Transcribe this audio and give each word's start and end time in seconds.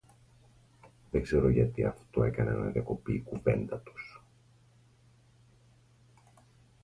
Δεν 1.11 1.21
ξέρω 1.21 1.49
γιατί 1.49 1.85
αυτό 1.85 2.23
έκανε 2.23 2.51
να 2.51 2.65
διακοπεί 2.69 3.13
η 3.13 3.21
κουβέντα 3.21 3.77
τους. 3.79 4.21